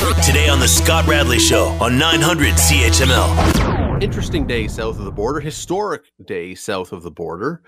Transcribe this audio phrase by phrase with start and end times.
[0.00, 4.02] Today on The Scott Radley Show on 900 CHML.
[4.02, 7.62] Interesting day south of the border, historic day south of the border.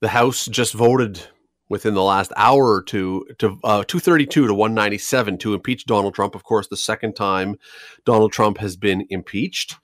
[0.00, 1.26] The House just voted
[1.68, 6.36] within the last hour or two to uh, 232 to 197 to impeach Donald Trump.
[6.36, 7.56] Of course, the second time
[8.04, 9.74] Donald Trump has been impeached.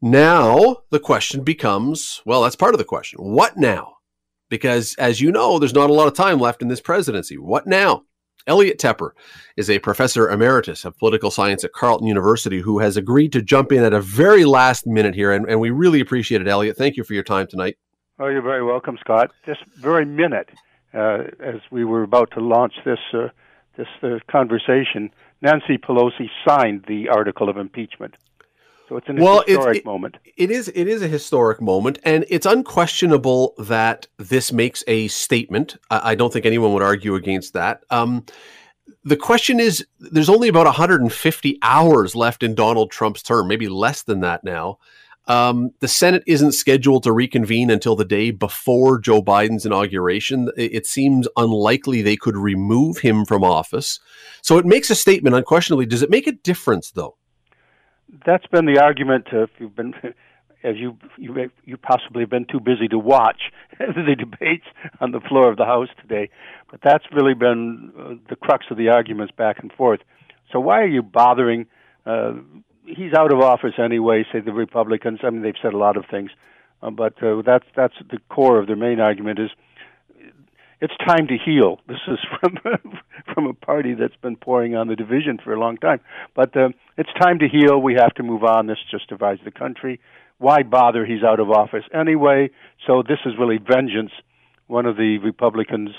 [0.00, 3.18] Now the question becomes well, that's part of the question.
[3.18, 3.96] What now?
[4.48, 7.36] Because as you know, there's not a lot of time left in this presidency.
[7.36, 8.04] What now?
[8.46, 9.10] Elliot Tepper
[9.56, 13.72] is a professor emeritus of political science at Carleton University who has agreed to jump
[13.72, 16.76] in at a very last minute here, and, and we really appreciate it, Elliot.
[16.76, 17.76] Thank you for your time tonight.
[18.18, 19.30] Oh, you're very welcome, Scott.
[19.46, 20.50] This very minute,
[20.92, 23.28] uh, as we were about to launch this uh,
[23.76, 28.16] this uh, conversation, Nancy Pelosi signed the article of impeachment.
[28.90, 30.16] So it's an well, historic it, moment.
[30.36, 30.66] It is.
[30.66, 35.76] It is a historic moment, and it's unquestionable that this makes a statement.
[35.92, 37.84] I, I don't think anyone would argue against that.
[37.90, 38.26] Um,
[39.04, 44.02] the question is, there's only about 150 hours left in Donald Trump's term, maybe less
[44.02, 44.78] than that now.
[45.28, 50.50] Um, the Senate isn't scheduled to reconvene until the day before Joe Biden's inauguration.
[50.56, 54.00] It seems unlikely they could remove him from office.
[54.42, 55.86] So it makes a statement, unquestionably.
[55.86, 57.14] Does it make a difference, though?
[58.26, 59.28] That's been the argument.
[59.32, 59.94] Uh, if you've been,
[60.64, 63.42] as you you you possibly have been too busy to watch
[63.78, 64.66] the debates
[65.00, 66.30] on the floor of the House today,
[66.70, 70.00] but that's really been uh, the crux of the arguments back and forth.
[70.52, 71.66] So why are you bothering?
[72.04, 72.34] Uh,
[72.84, 74.24] he's out of office anyway.
[74.32, 75.20] Say the Republicans.
[75.22, 76.30] I mean, they've said a lot of things,
[76.82, 79.50] uh, but uh, that's that's the core of their main argument is
[80.80, 81.78] it's time to heal.
[81.86, 82.58] This is from
[83.34, 86.00] from a party that's been pouring on the division for a long time.
[86.34, 87.80] But uh, it's time to heal.
[87.80, 88.66] We have to move on.
[88.66, 90.00] This just divides the country.
[90.38, 91.04] Why bother?
[91.04, 92.50] He's out of office anyway.
[92.86, 94.12] So this is really vengeance.
[94.68, 95.90] One of the Republicans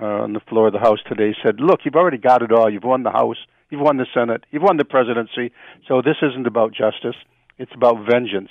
[0.00, 2.70] uh, on the floor of the House today said, "Look, you've already got it all.
[2.70, 3.38] You've won the House."
[3.70, 4.44] You've won the Senate.
[4.50, 5.52] You've won the presidency.
[5.86, 7.16] So this isn't about justice.
[7.58, 8.48] It's about vengeance.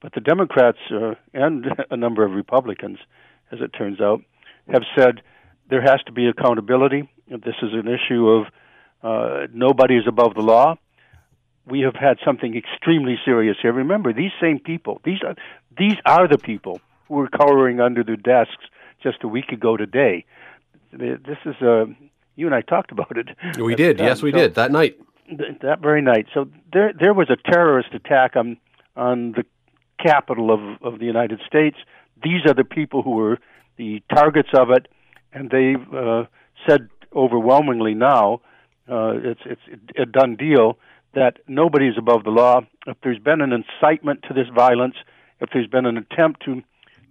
[0.00, 2.98] But the Democrats uh, and a number of Republicans,
[3.50, 4.22] as it turns out,
[4.72, 5.22] have said
[5.68, 7.08] there has to be accountability.
[7.28, 8.46] This is an issue of
[9.02, 10.76] uh, nobody is above the law.
[11.66, 13.72] We have had something extremely serious here.
[13.72, 15.34] Remember, these same people, these are,
[15.78, 18.64] these are the people who were cowering under their desks
[19.02, 20.24] just a week ago today.
[20.92, 21.86] This is a
[22.36, 23.28] you and I talked about it.
[23.60, 23.98] We did.
[23.98, 24.98] Yes, we so, did that night.
[25.28, 26.26] Th- that very night.
[26.34, 28.56] So there there was a terrorist attack on
[28.96, 29.44] on the
[30.02, 31.76] capital of of the United States.
[32.22, 33.38] These are the people who were
[33.80, 34.84] the targets of it,
[35.32, 36.24] and they've uh,
[36.66, 36.82] said
[37.24, 38.24] overwhelmingly now
[38.94, 39.66] uh, it's it's
[40.04, 40.66] a done deal
[41.14, 42.60] that nobody is above the law.
[42.86, 44.96] If there's been an incitement to this violence,
[45.40, 46.62] if there's been an attempt to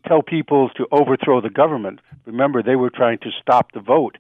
[0.08, 4.16] tell people to overthrow the government, remember they were trying to stop the vote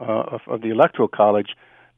[0.00, 1.50] uh, of, of the electoral college,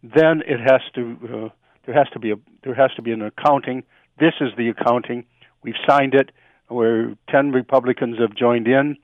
[0.03, 1.49] then it has to uh,
[1.84, 3.83] there has to be a there has to be an accounting.
[4.25, 5.25] This is the accounting.
[5.65, 6.31] We've signed it.
[6.69, 8.97] Where ten Republicans have joined in,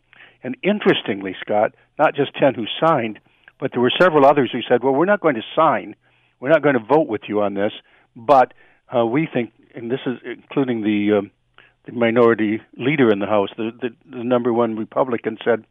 [0.42, 3.18] and interestingly, Scott, not just ten who signed,
[3.58, 5.96] but there were several others who said, "Well, we're not going to sign.
[6.40, 7.72] We're not going to vote with you on this,
[8.14, 8.52] but
[8.94, 11.30] uh, we think, and this is including the." Um,
[11.86, 15.64] the minority leader in the House, the, the, the number one Republican, said,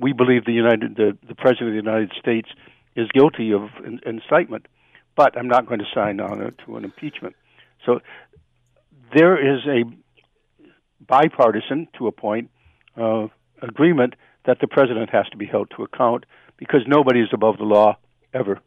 [0.00, 2.48] "We believe the United, the, the President of the United States
[2.96, 4.66] is guilty of in, incitement,
[5.16, 7.36] but I'm not going to sign on to an impeachment.
[7.86, 8.00] So
[9.14, 9.84] there is a
[11.06, 12.50] bipartisan, to a point,
[12.96, 13.28] uh,
[13.62, 16.26] agreement that the president has to be held to account
[16.56, 17.96] because nobody is above the law
[18.32, 18.60] ever.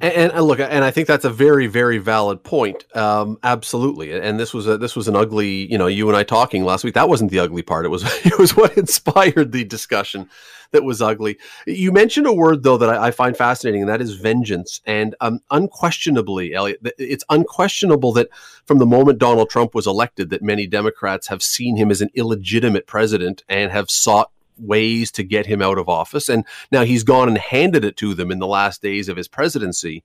[0.00, 2.84] And, and, look, and I think that's a very, very valid point.
[2.96, 4.18] Um, absolutely.
[4.18, 5.70] And this was a, this was an ugly.
[5.70, 6.94] You know, you and I talking last week.
[6.94, 7.84] That wasn't the ugly part.
[7.84, 10.28] It was it was what inspired the discussion
[10.72, 11.38] that was ugly.
[11.66, 14.80] You mentioned a word though that I, I find fascinating, and that is vengeance.
[14.86, 18.28] And um, unquestionably, Elliot, it's unquestionable that
[18.64, 22.10] from the moment Donald Trump was elected, that many Democrats have seen him as an
[22.14, 26.28] illegitimate president and have sought ways to get him out of office.
[26.28, 29.28] And now he's gone and handed it to them in the last days of his
[29.28, 30.02] presidency.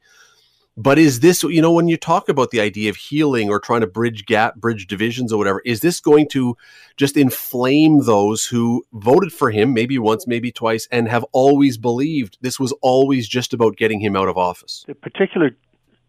[0.78, 3.82] But is this, you know, when you talk about the idea of healing or trying
[3.82, 6.56] to bridge gap, bridge divisions or whatever, is this going to
[6.96, 12.38] just inflame those who voted for him, maybe once, maybe twice, and have always believed
[12.42, 14.86] this was always just about getting him out of office?
[14.88, 15.52] The particular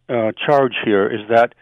[0.09, 1.55] uh, charge here is that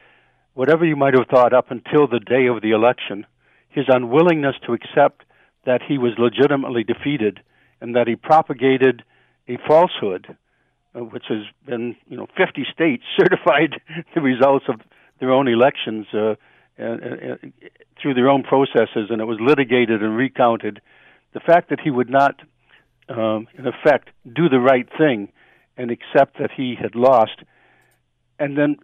[0.52, 3.24] whatever you might have thought up until the day of the election,
[3.70, 5.24] his unwillingness to accept
[5.64, 7.40] that he was legitimately defeated
[7.80, 9.02] and that he propagated
[9.48, 10.36] a falsehood,
[10.94, 13.80] uh, which has been, you know, 50 states certified
[14.14, 14.80] the results of
[15.18, 16.34] their own elections uh,
[16.78, 17.36] uh,
[18.00, 20.80] through their own processes, and it was litigated and recounted.
[21.34, 22.40] The fact that he would not,
[23.08, 25.30] um, in effect, do the right thing
[25.76, 27.42] and accept that he had lost,
[28.38, 28.76] and then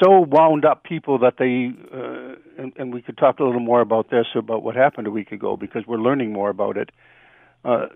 [0.00, 3.80] so wound up people that they, uh, and, and, we could talk a little more
[3.80, 6.90] about this about what happened a week ago because we're learning more about it.
[7.64, 7.86] Uh,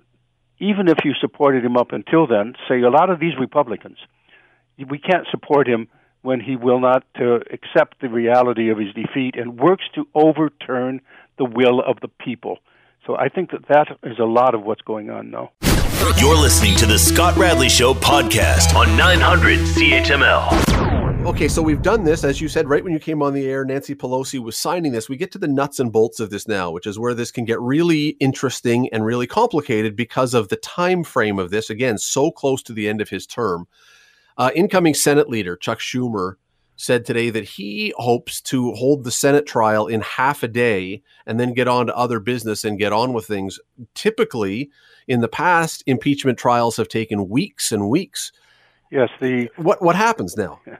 [0.58, 3.98] even if you supported him up until then, say a lot of these Republicans,
[4.78, 5.88] we can't support him
[6.22, 11.00] when he will not uh, accept the reality of his defeat and works to overturn
[11.38, 12.58] the will of the people.
[13.06, 15.52] So I think that that is a lot of what's going on now.
[16.18, 20.65] You're listening to the Scott Radley Show podcast on 900 CHML.
[21.26, 23.64] Okay, so we've done this, as you said, right when you came on the air.
[23.64, 25.08] Nancy Pelosi was signing this.
[25.08, 27.44] We get to the nuts and bolts of this now, which is where this can
[27.44, 31.68] get really interesting and really complicated because of the time frame of this.
[31.68, 33.66] Again, so close to the end of his term.
[34.38, 36.36] Uh, incoming Senate leader Chuck Schumer
[36.76, 41.40] said today that he hopes to hold the Senate trial in half a day and
[41.40, 43.58] then get on to other business and get on with things.
[43.94, 44.70] Typically,
[45.08, 48.30] in the past, impeachment trials have taken weeks and weeks.
[48.92, 50.60] Yes, the what what happens now?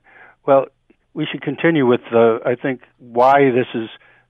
[0.46, 0.66] Well,
[1.14, 3.88] we should continue with the I think why this is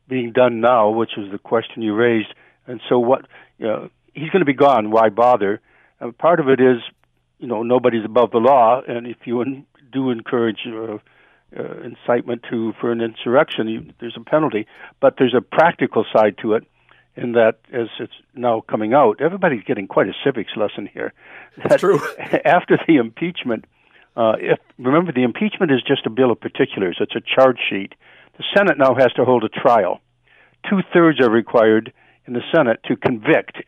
[0.08, 2.32] being done now, which was the question you raised.
[2.66, 3.26] And so, what
[3.58, 4.90] you know, he's going to be gone.
[4.90, 5.60] Why bother?
[6.00, 6.78] Uh, part of it is,
[7.38, 10.98] you know, nobody's above the law, and if you in, do encourage uh,
[11.56, 14.66] uh, incitement to for an insurrection, you, there's a penalty.
[15.00, 16.64] But there's a practical side to it,
[17.16, 21.12] in that as it's now coming out, everybody's getting quite a civics lesson here.
[21.56, 22.00] That's true.
[22.44, 23.64] After the impeachment,
[24.16, 27.94] uh, if remember the impeachment is just a bill of particulars; it's a charge sheet.
[28.38, 30.00] The Senate now has to hold a trial.
[30.68, 31.92] Two thirds are required
[32.26, 33.58] in the Senate to convict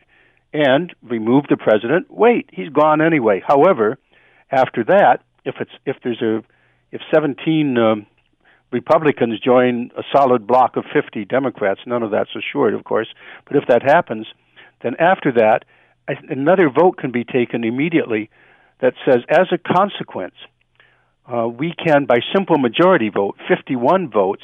[0.53, 2.07] and remove the president.
[2.09, 3.41] Wait, he's gone anyway.
[3.45, 3.97] However,
[4.51, 6.43] after that, if it's if there's a
[6.91, 8.07] if 17 um,
[8.71, 13.07] Republicans join a solid block of 50 Democrats, none of that's assured, of course,
[13.45, 14.27] but if that happens,
[14.81, 15.65] then after that,
[16.29, 18.29] another vote can be taken immediately
[18.81, 20.35] that says, as a consequence,
[21.31, 24.43] uh, we can, by simple majority vote, 51 votes,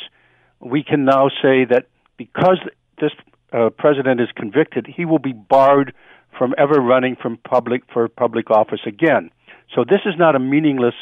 [0.60, 1.88] we can now say that
[2.18, 2.60] because
[3.00, 3.12] this
[3.52, 5.94] uh, president is convicted, he will be barred
[6.38, 9.32] from ever running from public for public office again.
[9.74, 10.96] So this is not a meaningless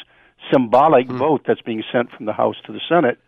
[0.52, 1.18] symbolic mm.
[1.18, 3.18] vote that's being sent from the House to the Senate.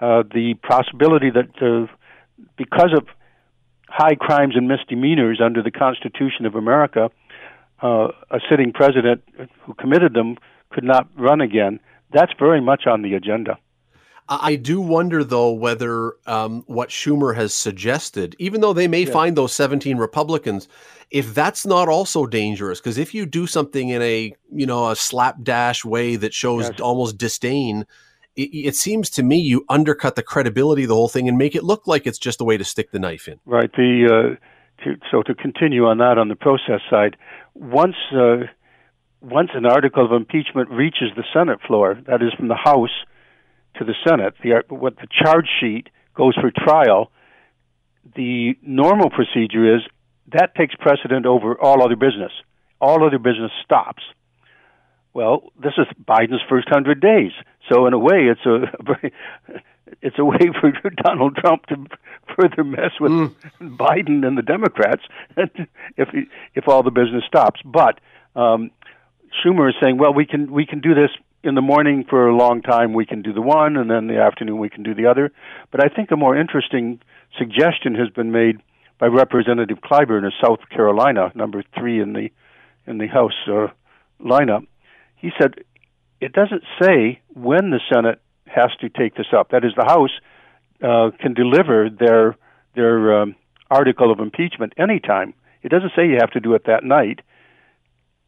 [0.00, 1.86] Uh, the possibility that uh,
[2.56, 3.06] because of
[3.88, 7.10] high crimes and misdemeanors under the Constitution of America,
[7.82, 9.22] uh, a sitting president
[9.64, 10.36] who committed them
[10.70, 11.80] could not run again.
[12.12, 13.58] That's very much on the agenda.
[14.28, 19.12] I do wonder, though, whether um, what Schumer has suggested, even though they may yeah.
[19.12, 20.68] find those 17 Republicans,
[21.10, 24.96] if that's not also dangerous, because if you do something in a you know a
[24.96, 26.80] slapdash way that shows yes.
[26.80, 27.84] almost disdain,
[28.36, 31.54] it, it, seems to me you undercut the credibility of the whole thing and make
[31.54, 33.38] it look like it's just a way to stick the knife in.
[33.44, 33.70] Right.
[33.72, 34.46] The uh,
[34.84, 37.16] to, so to continue on that on the process side,
[37.54, 38.46] once uh,
[39.20, 42.90] once an article of impeachment reaches the Senate floor, that is from the House
[43.76, 47.10] to the Senate, the what the charge sheet goes for trial.
[48.16, 49.82] The normal procedure is
[50.32, 52.32] that takes precedent over all other business.
[52.80, 54.02] All other business stops.
[55.14, 57.32] Well, this is Biden's first hundred days,
[57.70, 58.64] so in a way, it's a
[60.02, 60.72] it's a way for
[61.04, 61.76] Donald Trump to
[62.40, 63.34] further mess with mm.
[63.60, 65.02] Biden and the Democrats
[65.36, 66.24] if he,
[66.54, 67.60] if all the business stops.
[67.64, 68.00] But
[68.34, 68.70] um,
[69.44, 71.10] Schumer is saying, well, we can we can do this
[71.42, 72.92] in the morning for a long time.
[72.92, 75.32] We can do the one, and then the afternoon we can do the other.
[75.70, 77.00] But I think a more interesting
[77.38, 78.58] suggestion has been made
[78.98, 82.28] by Representative Clyburn of South Carolina, number three in the
[82.86, 83.68] in the House uh,
[84.20, 84.66] lineup.
[85.16, 85.54] He said
[86.20, 89.50] it doesn't say when the Senate has to take this up.
[89.50, 90.12] That is, the House
[90.82, 92.36] uh, can deliver their
[92.74, 93.36] their um,
[93.70, 95.34] article of impeachment anytime.
[95.62, 97.20] It doesn't say you have to do it that night.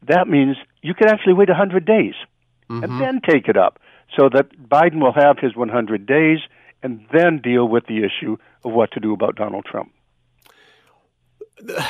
[0.02, 2.14] That means you could actually wait 100 days
[2.70, 2.84] mm-hmm.
[2.84, 3.78] and then take it up
[4.16, 6.38] so that Biden will have his 100 days
[6.82, 9.90] and then deal with the issue of what to do about Donald Trump.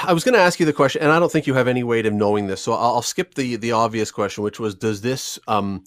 [0.04, 1.82] I was going to ask you the question, and I don't think you have any
[1.82, 5.00] way of knowing this, so I'll, I'll skip the the obvious question, which was, does
[5.00, 5.84] this um,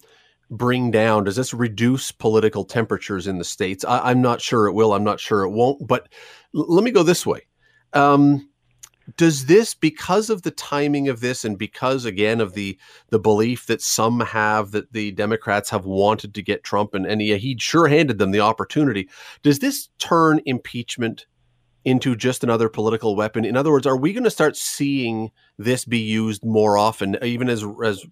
[0.50, 1.24] bring down?
[1.24, 3.84] Does this reduce political temperatures in the states?
[3.84, 4.94] I, am not sure it will.
[4.94, 5.86] I'm not sure it won't.
[5.86, 6.08] But
[6.54, 7.46] l- let me go this way.
[7.92, 8.48] Um,
[9.16, 12.78] does this, because of the timing of this, and because again of the
[13.08, 17.20] the belief that some have that the Democrats have wanted to get Trump, and and
[17.22, 19.08] he, he sure handed them the opportunity,
[19.42, 21.26] does this turn impeachment?
[21.84, 23.46] into just another political weapon?
[23.46, 27.48] In other words, are we going to start seeing this be used more often, even
[27.48, 28.04] as as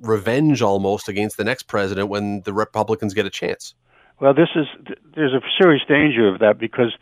[0.00, 3.74] revenge almost against the next president when the Republicans get a chance?
[4.20, 4.66] Well, this is
[5.14, 6.94] there's a serious danger of that because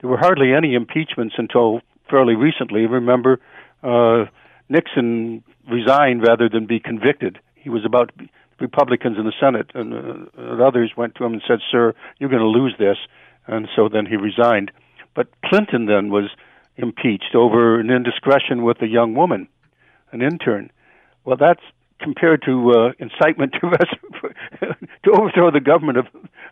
[0.00, 1.80] there were hardly any impeachments until
[2.10, 2.86] fairly recently.
[2.86, 3.40] Remember,
[3.82, 4.24] uh,
[4.68, 7.38] Nixon resigned rather than be convicted.
[7.54, 8.28] He was about to
[8.62, 12.30] Republicans in the Senate and, uh, and others went to him and said, "Sir, you're
[12.30, 12.96] going to lose this,"
[13.46, 14.70] and so then he resigned.
[15.14, 16.30] But Clinton then was
[16.76, 19.48] impeached over an indiscretion with a young woman,
[20.12, 20.70] an intern.
[21.24, 21.62] Well, that's
[22.02, 23.70] compared to uh, incitement to
[25.04, 26.06] to overthrow the government of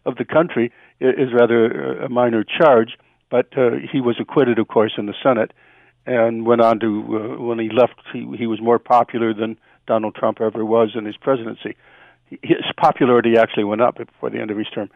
[0.06, 2.96] of the country is rather a minor charge.
[3.30, 5.52] But uh, he was acquitted, of course, in the Senate,
[6.06, 10.14] and went on to uh, when he left, he, he was more popular than Donald
[10.14, 11.76] Trump ever was in his presidency.
[12.42, 14.90] His popularity actually went up before the end of his term.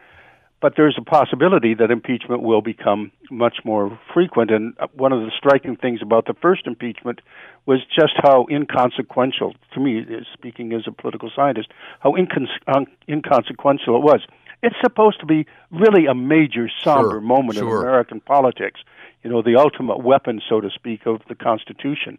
[0.65, 4.49] But there's a possibility that impeachment will become much more frequent.
[4.49, 7.21] And uh, one of the striking things about the first impeachment
[7.67, 11.67] was just how inconsequential, to me, uh, speaking as a political scientist,
[11.99, 14.21] how incon- uh, inconsequential it was.
[14.63, 17.83] It's supposed to be really a major, somber sure, moment sure.
[17.83, 18.79] in American politics.
[19.21, 22.17] You know, the ultimate weapon, so to speak, of the Constitution.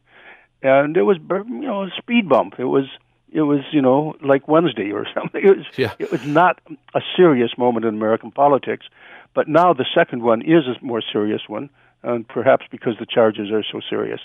[0.62, 2.60] And it was, you know, a speed bump.
[2.60, 2.84] It was
[3.36, 5.44] it was you know like Wednesday or something.
[5.44, 5.92] It was yeah.
[5.98, 6.58] it was not
[6.94, 8.86] a serious moment in American politics,
[9.34, 11.68] but now the second one is a more serious one,
[12.02, 14.20] and perhaps because the charges are so serious.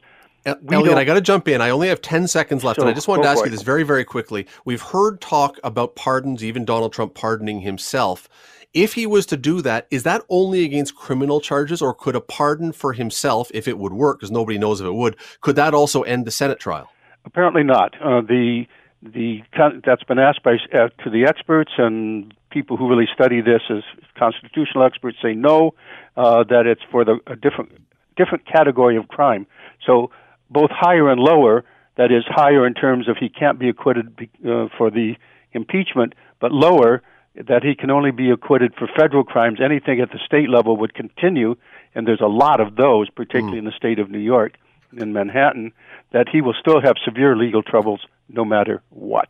[0.46, 1.62] Elliot, I got to jump in.
[1.62, 3.62] I only have 10 seconds left, So, and I just wanted to ask you this
[3.62, 4.48] very, very quickly.
[4.65, 8.27] We've heard talk about pardons, even Donald Trump pardoning himself.
[8.74, 12.22] If he was to do that, is that only against criminal charges, or could a
[12.22, 15.75] pardon for himself, if it would work, because nobody knows if it would, could that
[15.75, 16.89] also end the Senate trial?
[17.24, 17.94] Apparently not.
[18.01, 18.65] Uh, the
[19.03, 19.41] the
[19.86, 23.84] that's been asked by uh, to the experts and people who really study this as
[24.17, 25.74] constitutional experts say no,
[26.15, 27.72] uh, that it's for the a different
[28.15, 29.48] different category of crime.
[29.86, 30.12] So
[30.50, 31.63] both higher and lower,
[31.98, 35.15] that is higher in terms of he can't be acquitted uh, for the
[35.53, 37.01] impeachment, but lower
[37.36, 39.60] that he can only be acquitted for federal crimes.
[39.63, 41.55] Anything at the state level would continue,
[41.96, 44.55] and there's a lot of those, particularly in the state of New York,
[44.93, 45.72] in Manhattan,
[46.12, 49.30] that he will still have severe legal troubles no matter what.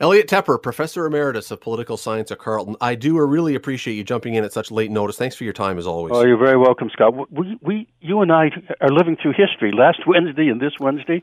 [0.00, 2.74] Elliot Tepper, Professor Emeritus of Political Science at Carleton.
[2.80, 5.16] I do really appreciate you jumping in at such late notice.
[5.16, 6.12] Thanks for your time, as always.
[6.12, 7.30] Oh, you're very welcome, Scott.
[7.30, 9.70] We, we, you and I are living through history.
[9.70, 11.22] Last Wednesday and this Wednesday,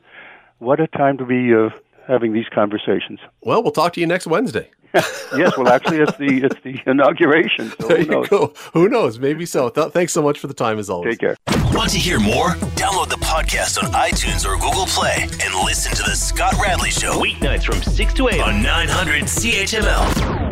[0.60, 1.72] what a time to be uh,
[2.08, 3.20] having these conversations.
[3.42, 4.70] well, we'll talk to you next Wednesday.
[4.94, 7.72] Yes, well, actually, it's the it's the inauguration.
[7.80, 8.30] So There who you knows?
[8.30, 8.54] go.
[8.74, 9.20] Who knows?
[9.20, 9.70] Maybe so.
[9.70, 11.18] Th- thanks so much for the time, as always.
[11.18, 11.38] Take care.
[11.74, 12.50] Want to hear more?
[12.76, 17.22] Download the podcast on iTunes or Google Play and listen to The Scott Radley Show.
[17.22, 20.49] Weeknights from 6 to 8 on 900 CHML.